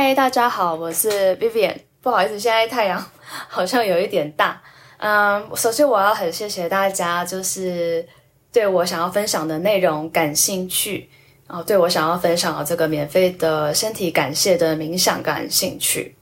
[0.00, 1.74] 嗨，大家好，我是 Vivian。
[2.00, 4.62] 不好意思，现在太阳 好像有一点大。
[4.98, 8.06] 嗯，首先我要很谢谢大家，就是
[8.52, 11.10] 对我想要分享的内容感兴趣，
[11.48, 16.14] 然后对我想要分享的这个免费的身体感谢的冥想感兴趣。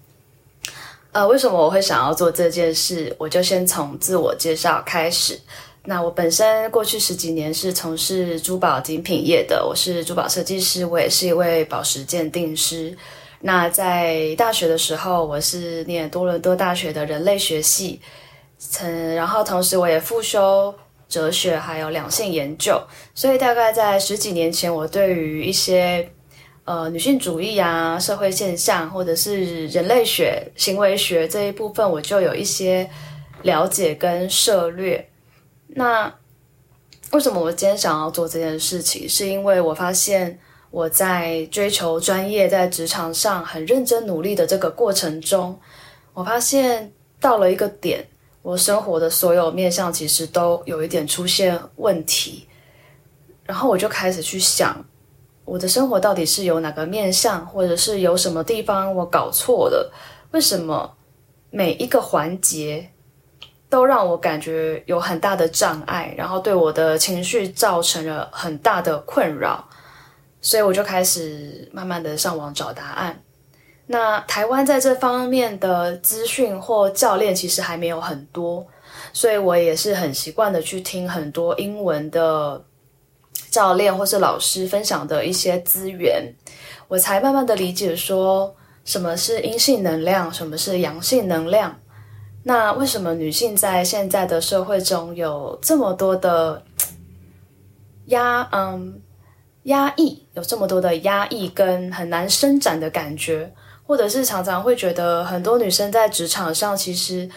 [1.12, 3.14] 呃，为什么我会想要做这件事？
[3.18, 5.38] 我就先从自我介绍开始。
[5.84, 12.96] 那我本身过去十几年是从事珠宝精品业的，我是珠宝设计师，我也是一位宝石鉴定师。
[13.40, 18.00] 那在大学的时候，我是念多伦多大学的人类学系，
[18.58, 20.74] 曾然后同时我也复修
[21.08, 22.80] 哲学还有两性研究，
[23.14, 26.08] 所以大概在十几年前，我对于一些
[26.64, 32.88] 呃女性主义啊、社会现象或者是人类学、行为学这一部分，我就有一些
[33.42, 35.08] 了解跟涉略。
[35.68, 36.12] 那
[37.12, 39.08] 为什么我今天想要做这件事情？
[39.08, 40.36] 是因为我发现
[40.70, 45.58] 我在追求专业，在职场上很认真努力的这个过程中，
[46.12, 48.06] 我发现到了一个点，
[48.42, 52.46] 我生活的所有面向其实都有一点出现问题。
[53.44, 54.84] 然后我就开始去想，
[55.44, 59.92] 我的生活到底是有哪个面向，或者是有什么地方我搞错了？
[60.32, 60.96] 为什么
[61.50, 62.90] 每一个环节，
[63.70, 69.66] 都让我感觉有很大的障碍，然后对我的情绪造成了很大的困扰，
[70.40, 73.22] 所以我就开始慢慢的上网找答案。
[73.86, 78.66] 那台湾在这方面的资讯或教练其实还没有很多，
[79.12, 82.64] 所以我也是很习惯的去听很多英文的
[83.50, 86.34] 教练或是老师分享的一些资源，
[86.88, 91.78] 我才慢慢的理解说什么是阴性能量，什么是阳性能量。
[92.42, 96.62] 那为什么女性在现在的社会中有这么多的
[98.06, 99.00] 压，嗯，
[99.66, 103.52] 压抑，有这么多的压抑跟很难伸展的感觉，
[103.86, 107.30] 或者是常常会觉得很多女生在职场上其实，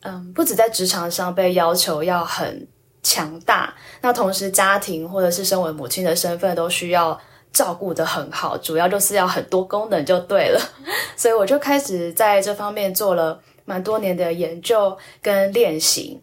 [0.00, 2.66] 嗯，不止在职场上被要求要很
[3.02, 7.20] 强大，那同时家庭或者是身为母亲的身份都需要
[7.52, 10.60] 照顾得很好，主要就是要很多功能就对了，
[11.16, 13.42] 所以我就开始在这方面做了。
[13.64, 16.20] 蛮多年的研究跟练习，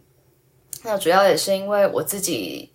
[0.84, 2.70] 那主要也是因为我自己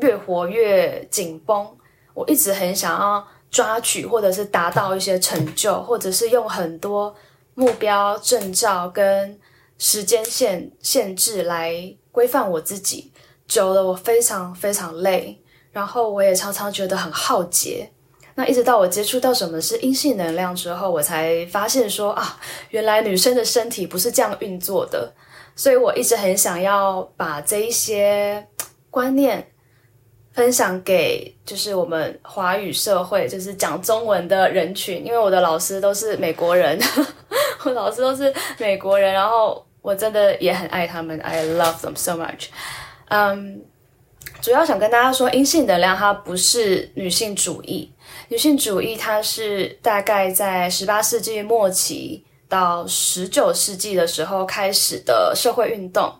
[0.00, 1.66] 越活越紧绷，
[2.14, 7.14] 我一直很想要抓取或者是达到一些成就，或者是用很多
[7.54, 9.38] 目标、证照跟
[9.78, 11.72] 时间限限制来
[12.10, 13.12] 规范我自己，
[13.46, 15.40] 久了我非常非常累，
[15.72, 17.90] 然后我也常常觉得很耗竭。
[18.36, 22.36] 那一直到我接触到什么是阴性能量之后，我才发现说啊，
[22.70, 25.12] 原来女生的身体不是这样运作的。
[25.54, 28.44] 所以我一直很想要把这一些
[28.90, 29.52] 观念
[30.34, 35.06] 分享给就是我们华语社会，就是讲中文的人群。
[35.06, 36.78] 因为我的老师都是美国人，
[37.64, 42.48] 我老师都是美国人，然后我真的也很爱他们，I love them so much。
[43.08, 43.62] 嗯，
[44.40, 47.92] 主要想跟大家说，阴性能量它不是女性主义。
[48.28, 56.12] 女性主义，它是大概在十八世纪末期到十九世纪的时候开始的社会运动。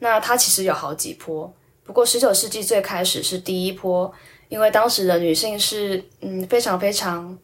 [0.00, 1.52] 那它其实有好几波，
[1.84, 4.12] 不过十九世纪最开始是第一波，
[4.48, 7.38] 因为当时的女性是嗯非常非常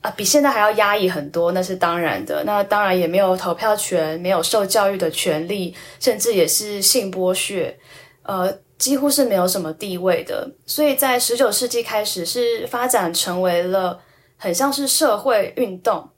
[0.00, 2.44] 啊比现在还要压抑很多，那是当然的。
[2.44, 7.78] 那当然也没有投票权，没有受教育的权利，甚至也是性剥削，
[8.22, 8.58] 呃。
[8.80, 14.00] 几乎是没有什么地位的，所以在十九世纪开始是发展成为了
[14.38, 16.08] 很像是社会运动。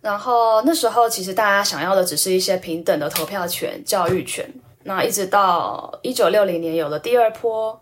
[0.00, 4.48] 然后那时候其实大家想要的只是一些平等的投票权、教育权。
[4.84, 7.80] 那一直到一九六零年有了第二波、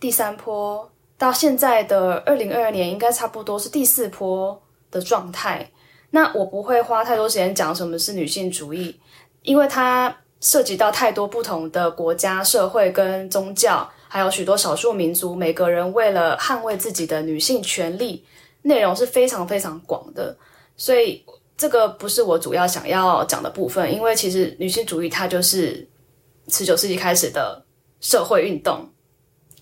[0.00, 4.60] 第三波，到现在的二零二二年应该差不多是第四波
[4.90, 5.70] 的状态。
[6.10, 8.98] 那我不会花太多时间讲什么是女性主义，
[9.42, 10.16] 因为它。
[10.40, 18.24] 涉及到太多不同的国家、社会跟宗教，还有许多少数民族，每个人为了捍卫自己的女性权利，
[18.62, 20.36] 内容是非常非常广的。
[20.76, 21.24] 所以
[21.56, 25.84] 这个不是我主要想要讲的部分，因为其实女性主义它就是
[26.48, 27.64] 十九世纪开始的
[28.00, 28.88] 社会运动、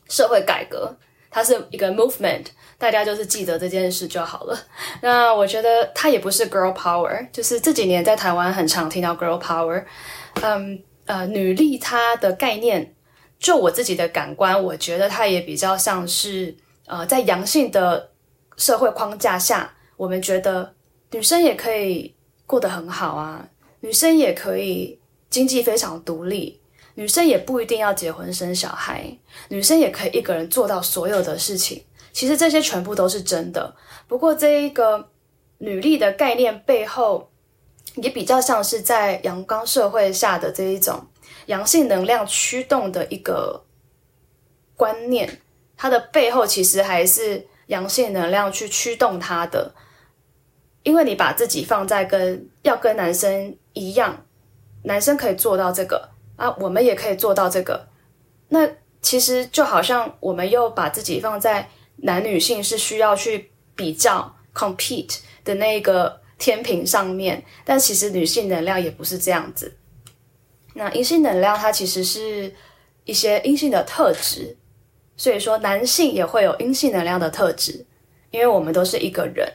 [0.09, 0.97] 社会改革，
[1.31, 2.45] 它是一个 movement，
[2.79, 4.59] 大家就是记得这件事就好了。
[5.03, 9.85] 那我觉得它也不是 girl power，就是这几年在台湾很常听到 girl power。
[10.43, 12.95] 嗯呃，女力它的概念，
[13.39, 16.53] 就我自己的感官，我觉得它也比较像是
[16.87, 18.11] 呃，在阳性的
[18.57, 20.75] 社会框架下，我们觉得
[21.13, 22.13] 女生也可以
[22.45, 23.49] 过得很好啊，
[23.81, 24.99] 女生也可以
[25.31, 26.61] 经济非常独立，
[26.97, 29.17] 女生也不一定要结婚生小孩，
[29.49, 31.85] 女生也可以一个人做到所有的事情。
[32.11, 33.77] 其实这些全部都是真的，
[34.09, 35.11] 不过这一个
[35.59, 37.31] 女力的概念背后，
[37.97, 41.07] 也比较像是在阳刚社会下的这一种
[41.47, 43.63] 阳性能量驱动的一个
[44.75, 45.43] 观念，
[45.77, 49.75] 它的背后其实还是阳性能量去驱动它的。
[50.83, 54.25] 因为你把自己放在跟要跟男生一样，
[54.85, 57.89] 男生可以做到这个啊，我们也可以做到这个，
[58.49, 58.69] 那
[59.03, 69.77] 其实就好像我们又把自己放在男女性是需要去比较 compete 的那个天平上面，但其实女性能量也不是这样子。
[70.75, 72.53] 那阴性能量它其实是
[73.05, 74.57] 一些阴性的特质，
[75.17, 77.87] 所以说男性也会有阴性能量的特质，
[78.31, 79.51] 因为我们都是一个人。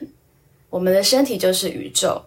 [0.68, 2.24] 我们的身体就是宇宙，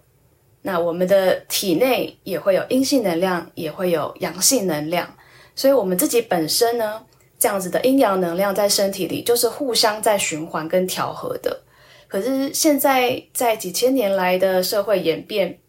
[0.67, 5.07] 那我们的体内也会有阴性能量，也会有阳性能量，
[5.56, 7.06] 所以我们自己本身呢，
[7.38, 11.62] 这样子的阴阳能量在身体里就是互相在循环跟调和的。
[12.07, 15.59] 可是现在在几千年来的社会演变，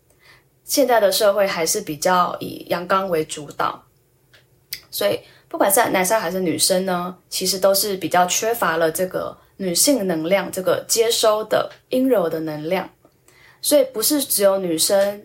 [0.64, 3.84] 现在的社会还是比较以阳刚为主导，
[4.90, 9.36] 所以不管是男生还是女生呢，其实都是比较缺乏了这个。
[9.58, 12.86] 女性能量这个接收的阴柔的能量，
[13.66, 15.20] 所以不是只有女生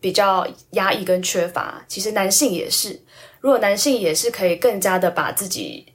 [0.00, 3.00] 比较压抑跟缺乏，其实男性也是。
[3.38, 5.86] 如果男性也是可以更加的把自己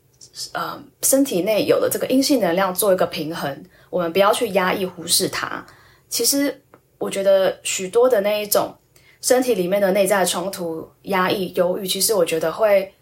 [0.54, 5.66] 呃身体内有的这个阴性能量做一个平衡，我们不要去压抑忽视它。
[6.08, 6.62] 其实
[6.98, 8.74] 我觉得许多的那一种
[9.20, 12.94] 身体里面的内在冲突、压抑、忧郁，其实我觉得会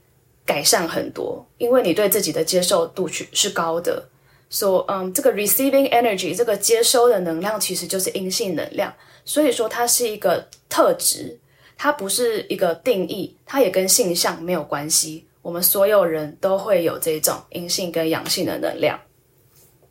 [0.43, 4.09] 改善很多，因为你对自己的接受度去是高的。
[4.49, 8.93] 说，嗯，这个 receiving energy 这个接收的能量其实就是阴性能量，
[9.25, 11.37] 所以说它是一个特质，
[11.77, 15.27] 它不是一个定义，它也跟性向没有关系。
[15.41, 18.99] 我们所有人都会有这种阴性跟阳性的能量。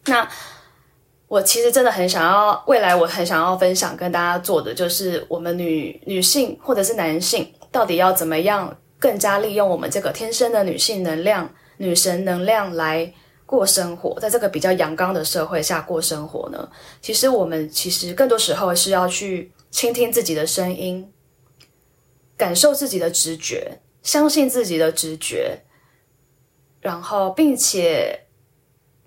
[0.07, 0.27] 那
[1.29, 13.13] 我其实真的很想要，未来我很想要分享跟大家做的，就是我们女女性或者是男性，到底要怎么样更加利用我们这个天生的女性能量、女神能量来。
[13.47, 16.69] 过生活，在这个比较阳刚的社会下过生活呢，
[17.01, 21.13] 其实我们其实更多时候是要去倾听自己的声音，
[22.37, 25.61] 感受自己的直觉，相信自己的直觉，
[26.81, 28.27] 然后并且，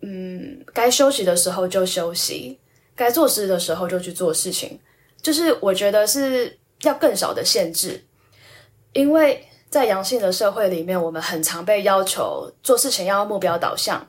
[0.01, 2.57] 嗯，该休息的时候就休息，
[2.95, 4.79] 该做事的时候就去做事情，
[5.21, 8.05] 就是我觉得是要更少的限制，
[8.93, 14.07] 因为在阳性的社会里面，我们很常被要求做事情要目标导向。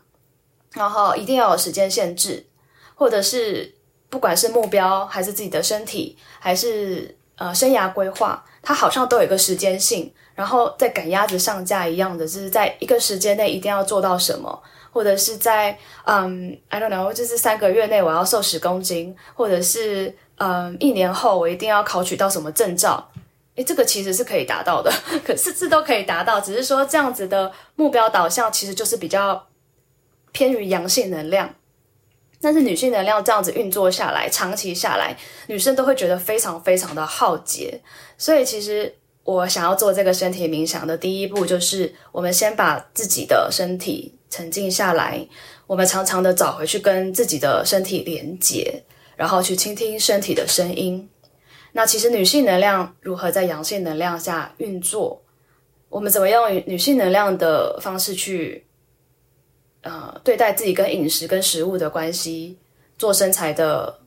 [0.75, 2.47] 然后一定要有时间限制，
[2.95, 3.75] 或者是
[4.09, 14.63] 不管是目标还是自己的身体，还是呃生涯规划，它好像都有一个时间性，然后在赶鸭子上架一样的，就是在一个时间内一定要做到什么，
[14.93, 23.11] 或者是在嗯，I don't know，就是三个月内我要瘦十公斤，或者是嗯一年后我一定要考取到什么证照，
[23.57, 24.93] 诶，这个其实是可以达到的，
[25.27, 29.45] 可是这都可以达到，只是说这样子的目标导向其实就是比较。
[30.33, 31.55] 偏于阳性能量，
[32.41, 35.17] 但是女性能量这样子运作下来，长期下来，
[35.47, 37.81] 女生都会觉得非常非常的耗竭。
[38.17, 38.95] 所以，其实
[39.25, 45.27] 我想要做这个身体冥想的第一步，就是我们先把自己的身体沉静下来，
[45.67, 48.83] 我们常常的找回去跟自己的身体连接，
[49.17, 51.09] 然后去倾听身体的声音。
[51.73, 55.23] 那其实女性能量如何在阳性能量下运作？
[55.89, 58.65] 我们怎么用女性能量的方式去？
[59.83, 62.59] 呃，对待自己跟饮食跟食物的关系，
[62.99, 63.99] 做身材的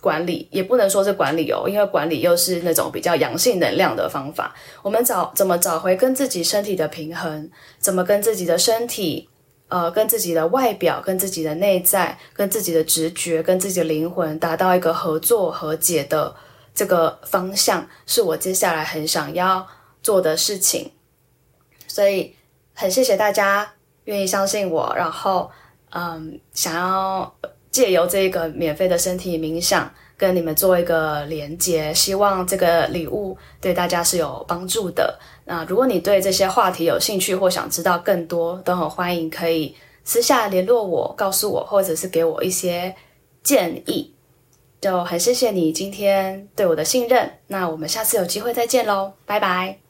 [0.00, 4.54] 管理，也不能说是管理哦，因为管理又是那种比较阳性能量的方法。
[4.82, 9.28] 我们找怎么找回跟自己身体的平衡，怎么跟自己的身体，
[9.68, 16.34] 呃，跟自己的外表，跟自己的内在，跟自己的直觉，跟自己的灵魂，达到一个合作和解的
[16.74, 19.66] 这个方向，是我接下来很想要
[20.02, 20.90] 做的事情。
[21.86, 22.34] 所以，
[22.72, 23.75] 很谢谢大家。
[24.06, 25.48] 愿意相信我，然后，
[25.90, 27.32] 嗯，想要
[27.70, 35.18] 借由这个免费的身体冥想跟你们做一个连接，希望这个礼物对大家是有帮助的。
[35.44, 42.94] 那如果你对这些话题有兴趣或想知道更多，都很欢迎可以私下联络我，告诉我，或者是给我一些
[43.42, 44.12] 建议。
[44.80, 49.85] 就很谢谢你今天对我的信任，那我们下次有机会再见喽，拜拜。